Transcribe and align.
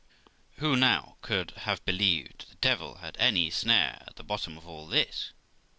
Who 0.53 0.75
now 0.75 1.17
could 1.21 1.51
have 1.51 1.85
believed 1.85 2.49
the 2.49 2.55
devil 2.55 2.95
had 2.95 3.15
any 3.19 3.51
snare 3.51 4.01
at 4.07 4.15
the 4.15 4.23
bottom 4.23 4.57
of 4.57 4.65
all 4.67 4.87
this? 4.87 5.31